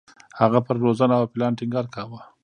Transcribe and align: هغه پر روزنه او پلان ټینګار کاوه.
هغه 0.39 0.59
پر 0.65 0.75
روزنه 0.85 1.13
او 1.19 1.25
پلان 1.33 1.53
ټینګار 1.59 1.85
کاوه. 1.95 2.21